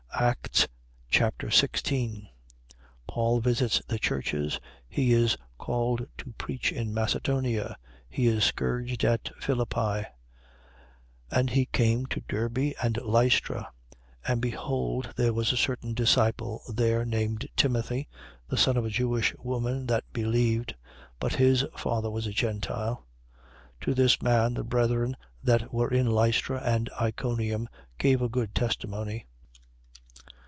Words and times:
Acts 0.13 0.67
Chapter 1.09 1.49
16 1.49 2.29
Paul 3.07 3.39
visits 3.39 3.81
the 3.87 3.97
churches. 3.97 4.59
He 4.87 5.13
is 5.13 5.35
called 5.57 6.05
to 6.19 6.33
preach 6.37 6.71
in 6.71 6.93
Macedonia. 6.93 7.75
He 8.07 8.27
is 8.27 8.43
scourged 8.43 9.03
at 9.03 9.31
Philippi. 9.39 9.71
16:1. 10.05 10.05
And 11.31 11.49
he 11.49 11.65
came 11.65 12.05
to 12.07 12.21
Derbe 12.27 12.73
and 12.83 12.97
Lystra. 13.01 13.71
And 14.27 14.43
behold, 14.43 15.11
there 15.15 15.33
was 15.33 15.51
a 15.53 15.57
certain 15.57 15.95
disciple 15.95 16.61
there 16.71 17.03
named 17.03 17.47
Timothy, 17.55 18.07
the 18.47 18.57
son 18.57 18.77
of 18.77 18.85
a 18.85 18.89
Jewish 18.91 19.33
woman 19.39 19.87
that 19.87 20.03
believed: 20.13 20.75
but 21.19 21.33
his 21.37 21.65
father 21.75 22.11
was 22.11 22.27
a 22.27 22.31
Gentile. 22.31 23.07
16:2. 23.79 23.81
To 23.85 23.93
this 23.95 24.21
man 24.21 24.53
the 24.53 24.63
brethren 24.63 25.17
that 25.43 25.73
were 25.73 25.89
in 25.91 26.05
Lystra 26.11 26.59
and 26.63 26.91
Iconium 27.01 27.67
gave 27.97 28.21
a 28.21 28.29
good 28.29 28.53
testimony. 28.53 29.25